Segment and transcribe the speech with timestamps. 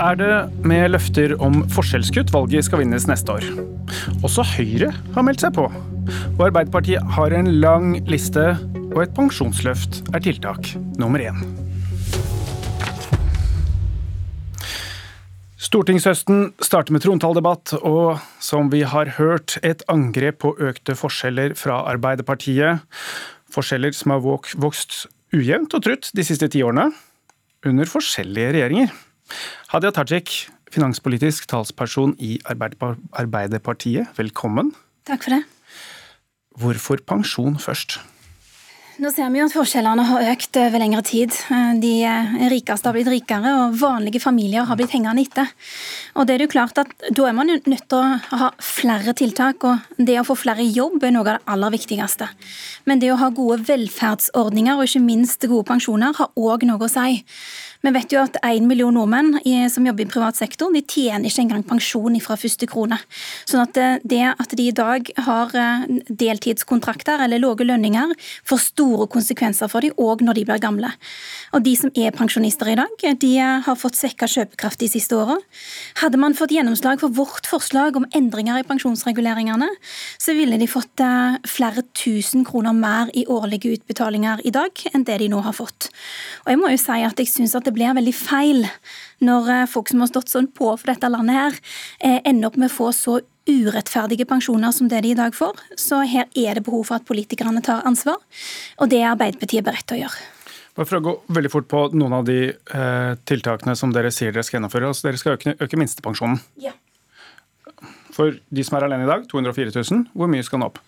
[0.00, 0.34] er det
[0.66, 3.46] med løfter om forskjellskutt valget skal vinnes neste år.
[4.24, 5.66] Også Høyre har meldt seg på.
[5.68, 8.54] Og Arbeiderpartiet har en lang liste,
[8.90, 11.42] og et pensjonsløft er tiltak nummer én.
[15.60, 21.84] Stortingshøsten starter med trontaledebatt, og som vi har hørt, et angrep på økte forskjeller fra
[21.92, 22.80] Arbeiderpartiet.
[23.54, 25.04] Forskjeller som har vokst
[25.36, 26.88] ujevnt og trutt de siste ti årene,
[27.68, 28.90] under forskjellige regjeringer.
[29.72, 34.74] Hadia Tajik, finanspolitisk talsperson i Arbeiderpartiet, velkommen.
[35.08, 35.44] Takk for det.
[36.60, 38.00] Hvorfor pensjon først?
[39.00, 41.32] Nå ser vi jo at forskjellene har økt over lengre tid.
[41.80, 41.92] De
[42.52, 45.48] rikeste har blitt rikere, og vanlige familier har blitt hengende etter.
[46.20, 49.14] Og det er jo klart at Da er man jo nødt til å ha flere
[49.16, 52.28] tiltak, og det å få flere i jobb er noe av det aller viktigste.
[52.84, 56.92] Men det å ha gode velferdsordninger og ikke minst gode pensjoner har òg noe å
[56.92, 57.22] si.
[57.80, 59.38] Vi vet jo at én million nordmenn
[59.72, 62.98] som jobber i privat sektor, de tjener ikke engang pensjon fra første krone.
[63.48, 68.12] Sånn at eh, det at de i dag har eh, deltidskontrakter eller lave lønninger,
[68.44, 70.90] får store konsekvenser for dem òg når de blir gamle.
[71.56, 75.38] Og de som er pensjonister i dag, de har fått svekka kjøpekraft de siste åra.
[76.02, 79.70] Hadde man fått gjennomslag for vårt forslag om endringer i pensjonsreguleringene,
[80.20, 85.08] så ville de fått eh, flere tusen kroner mer i årlige utbetalinger i dag enn
[85.08, 85.88] det de nå har fått.
[86.44, 88.64] Og jeg må jo si at jeg synes at det blir veldig feil
[89.24, 91.60] når eh, folk som har stått sånn på for dette landet her,
[92.02, 95.58] eh, ender opp med å få så urettferdige pensjoner som det de i dag får.
[95.78, 98.20] Så her er det behov for at politikerne tar ansvar,
[98.78, 100.28] og det er Arbeiderpartiet beredt til å gjøre.
[100.78, 104.34] Bare for å gå veldig fort på noen av de eh, tiltakene som dere sier
[104.34, 104.92] dere skal gjennomføre.
[104.92, 106.38] Altså, dere skal øke, øke minstepensjonen.
[106.62, 106.72] Ja.
[108.14, 110.78] For de som er alene i dag, 204 000, hvor mye skal den opp?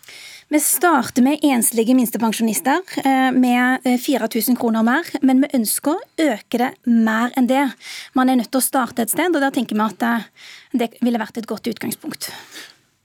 [0.53, 6.27] Vi starter med enslige minstepensjonister eh, med 4000 eh, kroner mer, men vi ønsker å
[6.27, 7.63] øke det mer enn det.
[8.13, 10.27] Man er nødt til å starte et sted, og der tenker vi at eh,
[10.77, 12.29] det ville vært et godt utgangspunkt.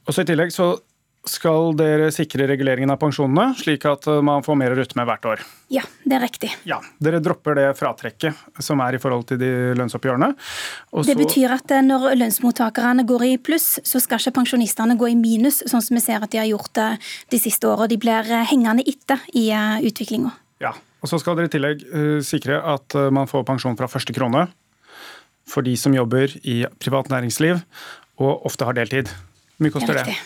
[0.04, 0.74] Og så I tillegg så
[1.28, 5.08] skal dere sikre reguleringen av pensjonene, slik at eh, man får mer å rutte med
[5.10, 5.44] hvert år?
[5.74, 6.50] Ja, det er riktig.
[6.70, 10.30] Ja, Dere dropper det fratrekket som er i forhold til de lønnsoppgjørene.
[10.94, 11.10] Også...
[11.10, 15.18] Det betyr at eh, når lønnsmottakerne går i pluss, så skal ikke pensjonistene gå i
[15.20, 17.90] minus, sånn som vi ser at de har gjort eh, de siste åra.
[17.92, 19.50] De blir hengende etter i
[19.88, 20.32] utviklinga.
[20.64, 20.74] Ja,
[21.04, 21.84] og så skal dere i tillegg
[22.26, 24.48] sikre at man får pensjon fra første krone
[25.48, 27.62] for de som jobber i privat næringsliv
[28.18, 29.12] og ofte har deltid.
[29.12, 30.08] Hvor mye koster det?
[30.10, 30.18] det?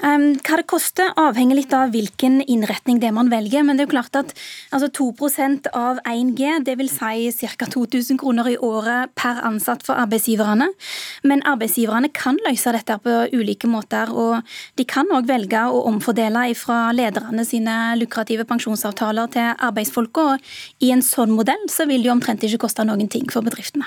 [0.00, 3.62] Hva det koster, avhenger litt av hvilken innretning det man velger.
[3.66, 4.32] Men det er jo klart at
[4.72, 7.28] altså 2% av 1G, det vil si
[7.60, 7.68] ca.
[7.68, 10.70] 2000 kroner i året per ansatt for arbeidsgiverne.
[11.28, 14.10] Men arbeidsgiverne kan løse dette på ulike måter.
[14.10, 14.40] Og
[14.80, 20.28] de kan òg velge å omfordele fra lederne sine lukrative pensjonsavtaler til arbeidsfolka.
[20.32, 23.44] Og i en sånn modell så vil det jo omtrent ikke koste noen ting for
[23.44, 23.86] bedriftene.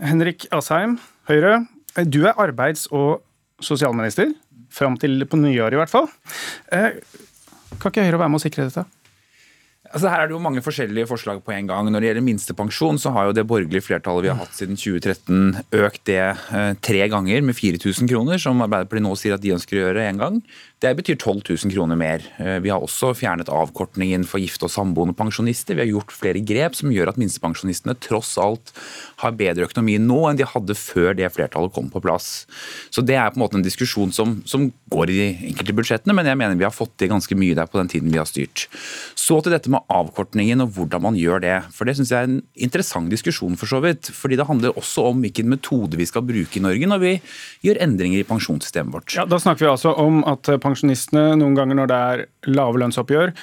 [0.00, 0.96] Henrik Asheim,
[1.28, 1.66] Høyre.
[2.08, 3.20] Du er arbeids- og
[3.60, 4.32] sosialminister
[4.74, 6.08] fram til på nyåret i hvert fall.
[6.72, 6.96] Eh,
[7.80, 8.86] kan ikke Høyre være med å sikre dette?
[9.90, 11.88] Altså her er det jo mange forskjellige forslag på en gang.
[11.90, 15.80] Når det gjelder minstepensjon, så har jo det borgerlige flertallet vi har hatt siden 2013
[15.80, 19.80] økt det eh, tre ganger med 4000 kroner, som Arbeiderpartiet nå sier at de ønsker
[19.80, 20.38] å gjøre en gang.
[20.80, 22.22] Det betyr 12 000 kroner mer.
[22.40, 25.76] Eh, vi har også fjernet avkortningen for gifte og samboende pensjonister.
[25.76, 28.72] Vi har gjort flere grep som gjør at minstepensjonistene tross alt
[29.20, 32.46] har bedre økonomi nå enn de hadde før det flertallet kom på plass.
[32.88, 36.14] Så Det er på en måte en diskusjon som, som går i de enkelte budsjettene,
[36.16, 38.30] men jeg mener vi har fått til ganske mye der på den tiden vi har
[38.30, 38.64] styrt.
[39.18, 41.58] Så til dette med avkortningen og hvordan man gjør det.
[41.76, 44.08] For Det syns jeg er en interessant diskusjon, for så vidt.
[44.16, 47.14] Fordi det handler også om hvilken metode vi skal bruke i Norge når vi
[47.68, 49.12] gjør endringer i pensjonssystemet vårt.
[49.18, 53.34] Ja, Da snakker vi altså om at pensjonistene noen ganger når det er lave lønnsoppgjør,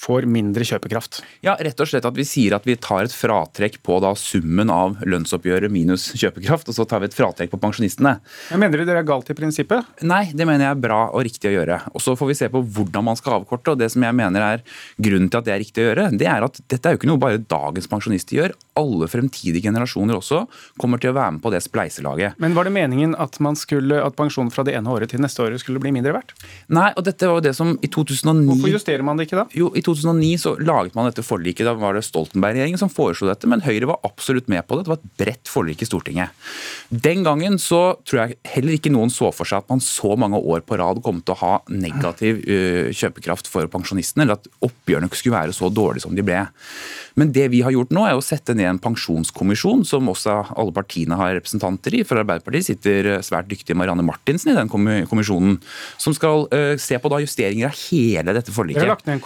[0.00, 1.20] får mindre kjøpekraft?
[1.44, 4.72] Ja, rett og slett at vi sier at vi tar et fratrekk på da summen
[4.72, 8.16] av lønnsoppgjøret minus kjøpekraft, og så tar vi et fratrekk på pensjonistene.
[8.50, 10.00] Men mener du det er galt i prinsippet?
[10.06, 11.80] Nei, det mener jeg er bra og riktig å gjøre.
[11.92, 13.74] Og Så får vi se på hvordan man skal avkorte.
[13.74, 14.64] og Det som jeg mener er
[14.96, 17.10] grunnen til at det er riktig å gjøre, det er at dette er jo ikke
[17.10, 18.56] noe bare dagens pensjonister gjør.
[18.80, 20.46] Alle fremtidige generasjoner også
[20.80, 22.40] kommer til å være med på det spleiselaget.
[22.40, 25.44] Men var det meningen at, man skulle, at pensjonen fra det ene året til neste
[25.44, 26.32] året skulle bli mindre verdt?
[26.72, 29.46] Nei, og dette var jo det som i 2009 Hvorfor justerer man det ikke da?
[29.56, 31.66] Jo, i 2009 så laget man dette forliket.
[31.66, 34.86] Da var det Stoltenberg-regjeringen som foreslo dette, men Høyre var absolutt med på det.
[34.86, 36.34] Det var et bredt forlik i Stortinget.
[36.90, 40.40] Den gangen så tror jeg heller ikke noen så for seg at man så mange
[40.40, 45.10] år på rad kom til å ha negativ uh, kjøpekraft for pensjonistene, eller at oppgjørene
[45.12, 46.42] skulle være så dårlige som de ble.
[47.18, 50.74] Men det vi har gjort nå, er å sette ned en pensjonskommisjon, som også alle
[50.74, 52.04] partiene har representanter i.
[52.06, 55.58] For Arbeiderpartiet sitter svært dyktige Marianne Martinsen i den kommisjonen,
[56.00, 58.82] som skal uh, se på da justeringer av hele dette forliket.
[58.82, 59.22] Dere har ned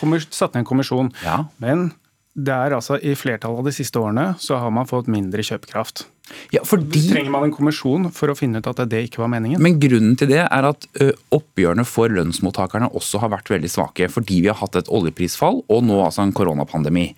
[0.55, 1.45] satt ned en kommisjon, ja.
[1.59, 1.91] men
[2.35, 6.07] det er altså I flertallet av de siste årene så har man fått mindre kjøpekraft.
[6.55, 7.03] Ja, fordi...
[7.11, 9.61] Trenger man en kommisjon for å finne ut at det ikke var meningen?
[9.63, 10.87] Men Grunnen til det er at
[11.35, 14.09] oppgjørene for lønnsmottakerne også har vært veldig svake.
[14.13, 17.11] Fordi vi har hatt et oljeprisfall og nå altså en koronapandemi.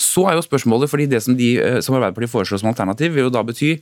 [0.00, 1.48] Så er jo spørsmålet, fordi Det som, de,
[1.84, 3.72] som Arbeiderpartiet foreslår som alternativ, vil jo da bety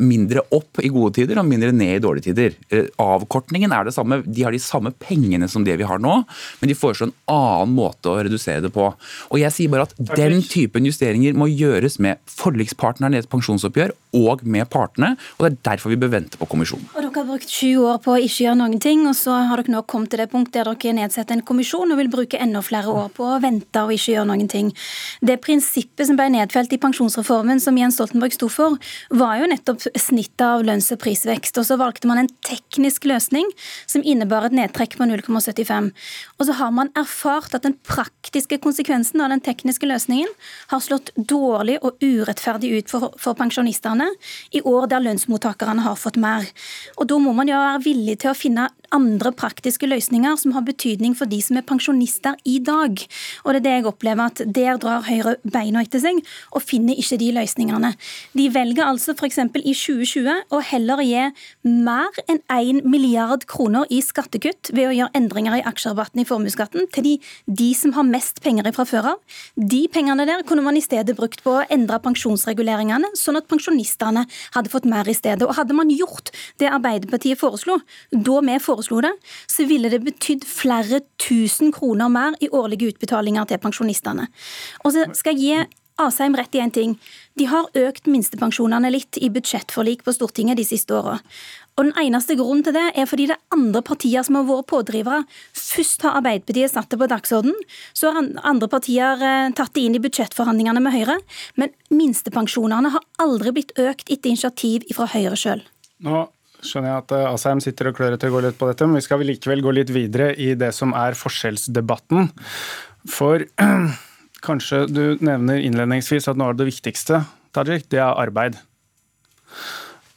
[0.00, 2.56] mindre opp i gode tider og mindre ned i dårlige tider.
[3.02, 4.20] Avkortningen er det samme.
[4.26, 6.18] De har de samme pengene som det vi har nå,
[6.60, 8.88] men de foreslår en annen måte å redusere det på.
[9.30, 13.94] Og jeg sier bare at Den typen justeringer må gjøres med forlikspartnerne i et pensjonsoppgjør
[14.16, 15.14] og med partene.
[15.36, 16.88] og Det er derfor vi bør vente på kommisjonen.
[16.94, 19.62] Og Dere har brukt sju år på å ikke gjøre noen ting, og så har
[19.62, 22.62] dere nå kommet til det punkt der dere nedsetter en kommisjon og vil bruke enda
[22.64, 24.72] flere år på å vente og ikke gjøre noen ting.
[25.20, 28.78] Det prinsippet som ble nedfelt i pensjonsreformen som Jens Stoltenberg sto for,
[29.10, 31.58] var jo nettopp snittet av lønns- og prisvekst.
[31.60, 33.48] Og så valgte man en teknisk løsning
[33.86, 35.92] som innebar et nedtrekk på 0,75.
[36.38, 40.30] Og så har man erfart at den praktiske konsekvensen av den tekniske løsningen
[40.72, 44.05] har slått dårlig og urettferdig ut for, for pensjonistene
[44.52, 46.46] i år der lønnsmottakerne har fått mer.
[46.96, 50.64] Og Da må man jo være villig til å finne andre praktiske løsninger som har
[50.66, 53.02] betydning for de som er pensjonister i dag.
[53.44, 56.22] Og det er det jeg opplever at Der drar Høyre beina etter seg
[56.52, 57.92] og finner ikke de løsningene.
[58.36, 59.38] De velger altså f.eks.
[59.42, 61.24] i 2020 å heller gi
[61.66, 66.88] mer enn 1 milliard kroner i skattekutt ved å gjøre endringer i aksjerabatten i formuesskatten
[66.94, 67.14] til de,
[67.46, 69.38] de som har mest penger fra før av.
[69.56, 74.26] De pengene der kunne man i stedet brukt på å endre pensjonsreguleringene, sånn at pensjonistene
[74.56, 75.44] hadde fått mer i stedet.
[75.46, 77.78] Og Hadde man gjort det Arbeiderpartiet foreslo,
[78.12, 79.14] da vi foreslo foreslo det,
[79.48, 84.28] så ville det betydd flere tusen kroner mer i årlige utbetalinger til pensjonistene.
[84.84, 86.98] Og så skal jeg gi Asheim rett i én ting.
[87.40, 91.16] De har økt minstepensjonene litt i budsjettforlik på Stortinget de siste åra.
[91.76, 94.68] Og den eneste grunnen til det er fordi det er andre partier som har vært
[94.72, 95.24] pådrivere.
[95.56, 97.56] Først har Arbeiderpartiet satt det på dagsorden,
[97.96, 101.18] så har andre partier eh, tatt det inn i budsjettforhandlingene med Høyre.
[101.56, 105.64] Men minstepensjonene har aldri blitt økt etter initiativ fra Høyre sjøl.
[106.04, 106.26] Nå
[106.64, 109.00] skjønner jeg at eh, Asheim sitter og klør etter å gå litt på dette, men
[109.00, 112.30] vi skal likevel gå litt videre i det som er forskjellsdebatten.
[113.10, 113.44] For
[114.46, 117.24] kanskje du nevner innledningsvis at noe av det viktigste,
[117.56, 118.58] Tajik, det er arbeid.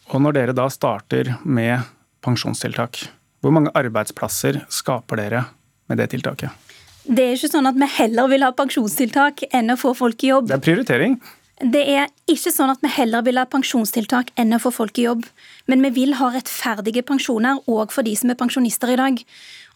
[0.09, 1.85] Og når dere da starter med
[2.25, 3.05] pensjonstiltak,
[3.39, 5.45] hvor mange arbeidsplasser skaper dere
[5.87, 6.51] med det tiltaket?
[7.09, 10.33] Det er ikke sånn at vi heller vil ha pensjonstiltak enn å få folk i
[10.33, 10.49] jobb.
[10.49, 11.15] Det er prioritering.
[11.59, 15.07] Det er ikke sånn at vi heller vil ha pensjonstiltak enn å få folk i
[15.07, 15.25] jobb.
[15.69, 19.23] Men vi vil ha rettferdige pensjoner òg for de som er pensjonister i dag.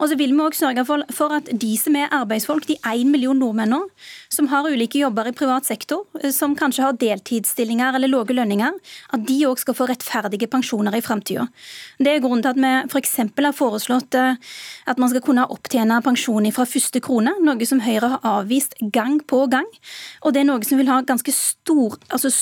[0.02, 3.38] Og så vil vi òg sørge for, at de som er arbeidsfolk, de én million
[3.38, 3.80] nordmenn nå,
[4.34, 8.74] som har ulike jobber i privat sektor, eh, som kanskje har deltidsstillinger eller lave lønninger,
[9.14, 11.48] at de òg skal få rettferdige pensjoner i framtida.
[12.00, 13.16] Det er grunnen til at vi f.eks.
[13.22, 14.42] har foreslått eh,
[14.90, 19.22] at man skal kunne opptjene pensjon fra første krone, noe som Høyre har avvist gang
[19.22, 19.70] på gang.
[20.26, 22.34] Og det er noe som vil ha ganske stor, altså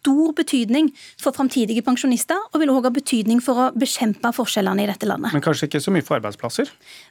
[0.00, 4.88] stor betydning for framtidige pensjonister, og vil òg ha betydning for å bekjempe forskjellene i
[4.90, 5.34] dette landet.
[5.36, 6.70] Men kanskje ikke så mye for arbeidsplasser?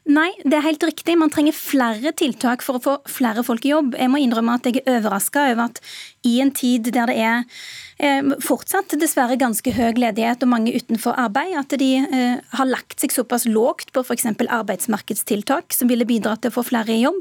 [0.10, 1.18] Nei, det er helt riktig.
[1.20, 3.94] Man trenger flere tiltak for å få flere folk i jobb.
[4.00, 5.84] Jeg må innrømme at jeg er overraska over at
[6.28, 7.46] i en tid der det er
[8.00, 11.52] Eh, fortsatt dessverre ganske høy ledighet og mange utenfor arbeid.
[11.60, 14.30] At de eh, har lagt seg såpass lågt på f.eks.
[14.48, 17.20] arbeidsmarkedstiltak som ville bidratt til å få flere i jobb.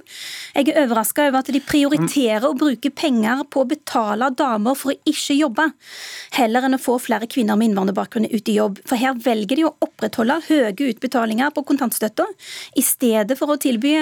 [0.55, 4.95] Jeg er overraska over at de prioriterer å bruke penger på å betale damer for
[4.95, 5.58] å ikke jobbe,
[6.37, 8.81] heller enn å få flere kvinner med innvandrerbakgrunn ut i jobb.
[8.89, 12.27] For her velger de å opprettholde høye utbetalinger på kontantstøtta,
[12.79, 13.95] i stedet for å tilby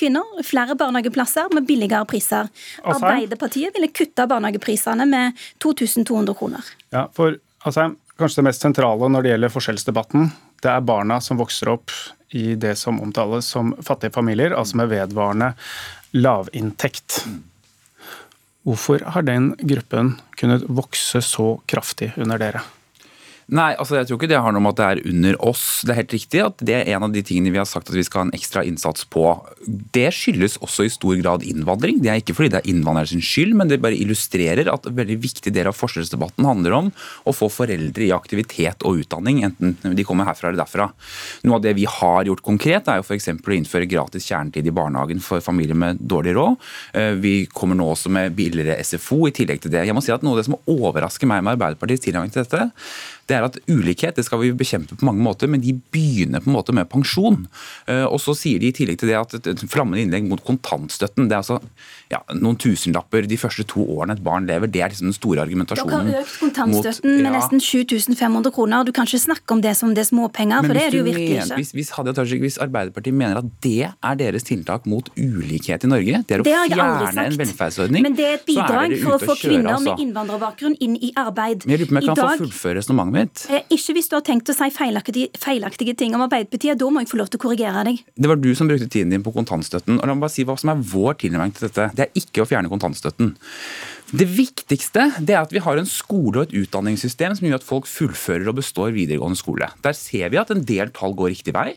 [0.00, 2.50] kvinner flere barnehageplasser med billigere priser.
[2.82, 6.74] Arbeiderpartiet ville kutta barnehageprisene med 2200 kroner.
[6.94, 10.28] Ja, for altså, Kanskje det mest sentrale når det gjelder forskjellsdebatten,
[10.62, 11.90] det er barna som vokser opp
[12.34, 15.48] i det som omtales som fattige familier, altså med vedvarende
[16.14, 17.24] lavinntekt.
[18.64, 22.62] Hvorfor har den gruppen kunnet vokse så kraftig under dere?
[23.52, 25.64] Nei, altså jeg tror ikke det har noe med at det er under oss.
[25.84, 27.96] Det er helt riktig at det er en av de tingene vi har sagt at
[27.96, 29.24] vi skal ha en ekstra innsats på.
[29.92, 32.00] Det skyldes også i stor grad innvandring.
[32.04, 35.18] Det er ikke fordi det er innvandrers skyld, men det bare illustrerer at en veldig
[35.20, 36.90] viktig del av forskjellsdebatten handler om
[37.28, 40.88] å få foreldre i aktivitet og utdanning, enten de kommer herfra eller derfra.
[41.44, 43.30] Noe av det vi har gjort konkret, er jo f.eks.
[43.36, 46.56] å innføre gratis kjernetid i barnehagen for familier med dårlig råd.
[46.96, 49.84] Eh, vi kommer nå også med billigere SFO i tillegg til det.
[49.84, 52.70] Jeg må si at Noe av det som overrasker meg med Arbeiderpartiets tilgang til dette,
[53.28, 56.50] det er at ulikhet det skal vi bekjempe på mange måter, men de begynner på
[56.50, 57.44] en måte med pensjon.
[57.90, 61.28] Eh, og så sier de i tillegg til det at et flammende innlegg mot kontantstøtten,
[61.30, 61.60] det er altså
[62.12, 64.70] ja, noen tusenlapper de første to årene et barn lever.
[64.70, 66.10] Det er liksom den store argumentasjonen.
[66.10, 67.24] Dere har økt kontantstøtten mot, ja.
[67.24, 68.84] med nesten 7500 kroner.
[68.86, 71.06] Du kan ikke snakke om det som det er småpenger, for det er det jo
[71.08, 71.60] virkelig ikke.
[71.62, 76.20] Hvis, hvis, Tajik, hvis, Arbeiderpartiet mener at det er deres tiltak mot ulikhet i Norge,
[76.28, 79.38] det er å det fjerne en velferdsordning, Men det er et bidrag for å få
[79.40, 79.94] kvinner altså.
[79.94, 81.64] med innvandrerbakgrunn inn i arbeid.
[81.64, 83.44] Men jeg lurer på om jeg kan dag, få fullføre resonnementet mitt?
[83.48, 87.02] Eh, ikke hvis du har tenkt å si feilaktige, feilaktige ting om Arbeiderpartiet, da må
[87.02, 88.02] jeg få lov til å korrigere deg.
[88.14, 90.00] Det var du som brukte tiden din på kontantstøtten.
[90.00, 91.90] og la meg bare si hva som er vår tilnærming til dette.
[91.96, 93.34] Det er ikke å fjerne kontantstøtten.
[94.14, 97.64] Det viktigste det er at vi har en skole og et utdanningssystem som gjør at
[97.66, 99.66] folk fullfører og består videregående skole.
[99.82, 101.72] Der ser vi at en del tall går riktig vei.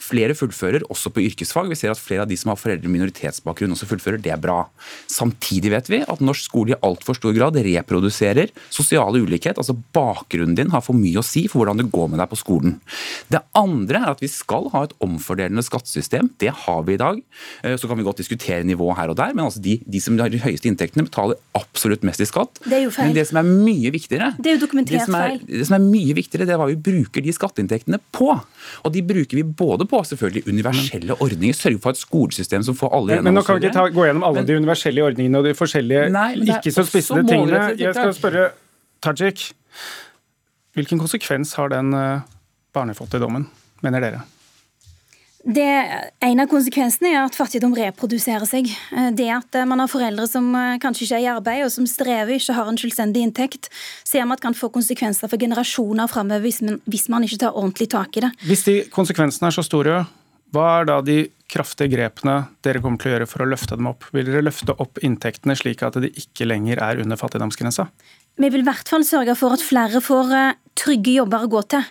[0.00, 1.68] Flere fullfører også på yrkesfag.
[1.68, 4.22] Vi ser at flere av de som har foreldre med minoritetsbakgrunn også fullfører.
[4.24, 4.62] Det er bra.
[5.10, 9.60] Samtidig vet vi at norsk skole i altfor stor grad reproduserer sosial ulikhet.
[9.60, 12.40] Altså bakgrunnen din har for mye å si for hvordan det går med deg på
[12.40, 12.78] skolen.
[13.28, 16.32] Det andre er at vi skal ha et omfordelende skattesystem.
[16.40, 17.20] Det har vi i dag.
[17.60, 20.16] Eh, så kan vi godt diskutere nivået her og der, men altså de, de som
[20.22, 22.60] har de høyeste inntektene, betaler absolutt absolutt mest i skatt.
[22.62, 23.10] Det er jo feil.
[23.10, 25.40] Men det som er mye viktigere, det er jo dokumentert det som er, feil.
[25.48, 28.28] Det som er mye viktigere, det er hva vi bruker de skatteinntektene på.
[28.86, 32.94] Og de bruker vi både på selvfølgelig universelle ordninger, sørge for et skolesystem som får
[32.98, 33.30] alle gjennom.
[33.30, 35.56] Men nå kan vi ikke ta, gå gjennom alle men, de universelle ordningene og de
[35.58, 37.64] forskjellige nei, ikke så spissede tingene.
[37.80, 38.50] Jeg skal spørre
[39.02, 39.48] Tajik,
[40.78, 42.22] hvilken konsekvens har den uh,
[42.76, 43.48] barnefattigdommen,
[43.82, 44.22] mener dere?
[45.42, 45.66] Det,
[46.22, 48.68] en av konsekvensene er at fattigdom reproduserer seg.
[48.94, 51.72] Eh, det at eh, man har foreldre som eh, kanskje ikke er i arbeid, og
[51.74, 53.66] som strever, ikke har en selvstendig inntekt,
[54.06, 57.90] ser man at kan få konsekvenser for generasjoner framover hvis, hvis, man ikke tar ordentlig
[57.90, 58.32] tak i det.
[58.46, 60.04] Hvis de konsekvensene er så store,
[60.54, 61.18] hva er da de
[61.50, 64.06] kraftige grepene dere kommer til å gjøre for å løfte dem opp?
[64.14, 67.90] Vil dere løfte opp inntektene slik at de ikke lenger er under fattigdomsgrensa?
[68.38, 70.30] Vi vil i hvert fall sørge for at flere får
[70.78, 71.84] trygge jobber å gå til.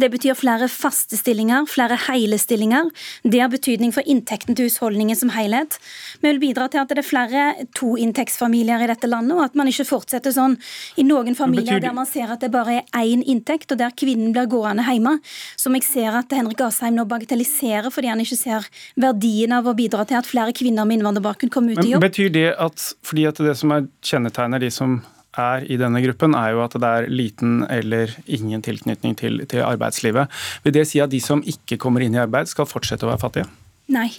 [0.00, 2.88] Det betyr flere faste stillinger, flere hele stillinger.
[3.22, 5.78] Det har betydning for inntekten til husholdningen som helhet.
[6.22, 7.44] Vi vil bidra til at det er flere
[7.78, 10.56] toinntektsfamilier i dette landet, og at man ikke fortsetter sånn
[10.96, 14.34] i noen familier der man ser at det bare er én inntekt, og der kvinnen
[14.34, 15.18] blir gående hjemme.
[15.60, 18.68] Som jeg ser at Henrik Asheim nå bagatelliserer fordi han ikke ser
[19.00, 22.02] verdien av å bidra til at flere kvinner med innvandrerbakgrunn kommer ut i jobb.
[22.02, 25.00] Men Betyr det at fordi at det som er kjennetegner de som
[25.38, 29.64] er i denne gruppen, er jo at det er liten eller ingen tilknytning til, til
[29.64, 30.32] arbeidslivet.
[30.64, 33.22] Vil det si at de som ikke kommer inn i arbeid, skal fortsette å være
[33.22, 33.48] fattige?
[33.92, 34.10] Nei.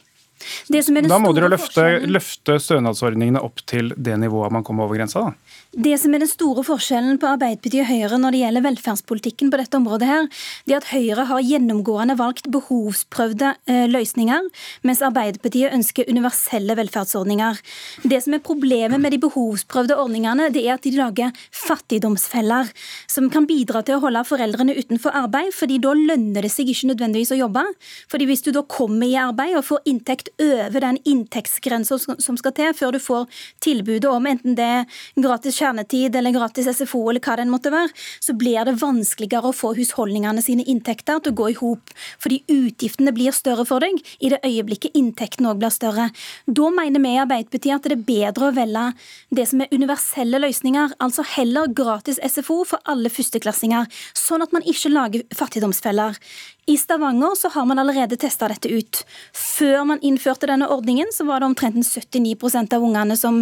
[1.07, 5.29] Da må dere løfte, løfte stønadsordningene opp til det nivået man kommer over grensa?
[5.29, 5.59] da?
[5.73, 9.57] Det som er den store forskjellen på Arbeiderpartiet og Høyre når det gjelder velferdspolitikken på
[9.57, 10.27] dette området, her,
[10.67, 14.51] det er at Høyre har gjennomgående valgt behovsprøvde eh, løsninger,
[14.85, 17.61] mens Arbeiderpartiet ønsker universelle velferdsordninger.
[18.05, 22.69] Det som er Problemet med de behovsprøvde ordningene, det er at de lager fattigdomsfeller,
[23.09, 26.91] som kan bidra til å holde foreldrene utenfor arbeid, fordi da lønner det seg ikke
[26.91, 27.63] nødvendigvis å jobbe.
[28.11, 32.55] Fordi Hvis du da kommer i arbeid og får inntekt over den inntektsgrensa som skal
[32.57, 33.27] til før du får
[33.63, 37.91] tilbudet om enten det er gratis kjernetid eller gratis SFO eller hva det måtte være,
[38.23, 41.93] så blir det vanskeligere å få husholdningene sine inntekter til å gå i hop.
[42.23, 46.09] Fordi utgiftene blir større for deg i det øyeblikket inntekten òg blir større.
[46.45, 48.87] Da mener vi i Arbeiderpartiet at det er bedre å velge
[49.33, 54.65] det som er universelle løsninger, altså heller gratis SFO for alle førsteklassinger, sånn at man
[54.69, 56.19] ikke lager fattigdomsfeller.
[56.65, 59.01] I Stavanger så har man allerede testa dette ut.
[59.35, 63.41] Før man innførte denne ordningen, så var det omtrent 79% av ungene som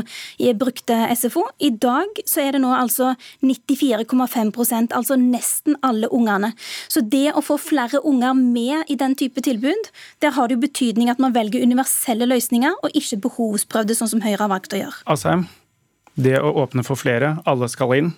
[0.57, 1.43] brukte SFO.
[1.61, 3.11] I dag så er det nå altså
[3.45, 6.53] 94,5% altså nesten alle ungene.
[6.89, 9.91] Så det å få flere unger med i den type tilbud,
[10.25, 14.25] der har det jo betydning at man velger universelle løsninger, og ikke behovsprøvde, sånn som
[14.25, 14.97] Høyre har valgt å gjøre.
[15.05, 15.45] Asheim,
[16.17, 18.13] det å åpne for flere, alle skal inn,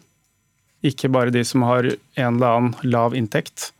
[0.83, 3.73] ikke bare de som har en eller annen lav inntekt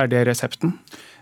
[0.00, 0.76] er det resepten?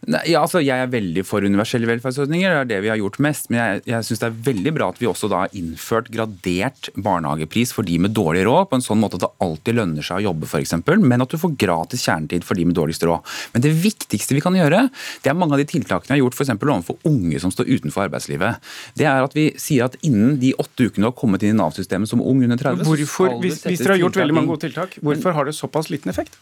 [0.08, 3.18] Nei, ja, altså, jeg er veldig for universelle velferdsordninger, det er det vi har gjort
[3.20, 3.50] mest.
[3.52, 6.88] Men jeg, jeg syns det er veldig bra at vi også da har innført gradert
[6.96, 10.22] barnehagepris for de med dårlig råd, på en sånn måte at det alltid lønner seg
[10.22, 10.72] å jobbe, f.eks.,
[11.04, 13.34] men at du får gratis kjernetid for de med dårligst råd.
[13.52, 14.86] Men det viktigste vi kan gjøre,
[15.20, 16.54] det er mange av de tiltakene vi har gjort f.eks.
[16.56, 18.72] overfor unge som står utenfor arbeidslivet.
[18.96, 21.60] Det er at vi sier at innen de åtte ukene du har kommet inn i
[21.60, 24.96] Nav-systemet som ung under 30 Hvorfor, hvis, hvis dere har gjort veldig mange gode tiltak,
[25.04, 26.40] hvorfor har det såpass liten effekt?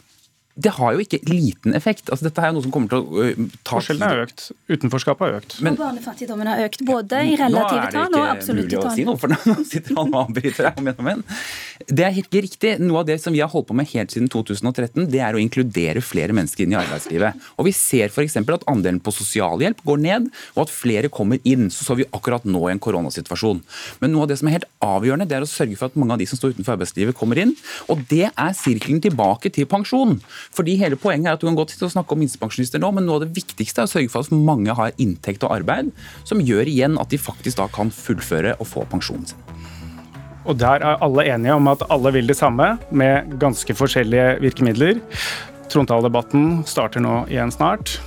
[0.58, 2.08] Det har jo ikke liten effekt.
[2.10, 4.48] Altså, dette er jo noe som kommer til å uh, ta Forskjellene har økt.
[4.66, 5.56] Utenforskapet har økt.
[5.62, 8.26] Men, og barnefattigdommen har økt, både i relative tall og absolutte tall.
[8.26, 10.80] Nå er det ikke mulig å si noe, for nå sitter han og avbryter deg
[10.80, 11.24] om igjen og igjen.
[11.88, 12.72] Det er helt riktig.
[12.82, 15.42] Noe av det som vi har holdt på med helt siden 2013, det er å
[15.42, 17.48] inkludere flere mennesker inn i arbeidslivet.
[17.56, 18.38] Og vi ser f.eks.
[18.42, 21.68] at andelen på sosialhjelp går ned, og at flere kommer inn.
[21.74, 23.62] Så så vi akkurat nå i en koronasituasjon.
[24.02, 26.16] Men noe av det som er helt avgjørende, det er å sørge for at mange
[26.16, 27.54] av de som står utenfor arbeidslivet, kommer inn.
[27.92, 30.18] Og det er sirkelen tilbake til pensjon.
[30.55, 33.07] Fordi hele Poenget er at du kan godt sitte og snakke om minstepensjonister nå, men
[33.07, 35.93] noe av det viktigste er å sørge for at mange har inntekt og arbeid,
[36.28, 39.45] som gjør igjen at de faktisk da kan fullføre og få pensjonen sin.
[40.49, 45.02] Og der er alle enige om at alle vil det samme, med ganske forskjellige virkemidler.
[45.69, 47.99] Trontaledebatten starter nå igjen snart.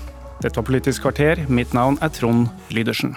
[0.41, 1.45] Dette var Politisk kvarter.
[1.53, 3.13] Mitt navn er Trond Lydersen.